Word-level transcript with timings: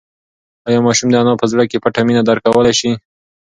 ایا 0.67 0.79
ماشوم 0.87 1.09
د 1.11 1.15
انا 1.21 1.33
په 1.41 1.45
زړه 1.51 1.63
کې 1.69 1.81
پټه 1.83 2.01
مینه 2.07 2.21
درک 2.27 2.43
کولی 2.53 2.73
شي؟ 2.79 2.91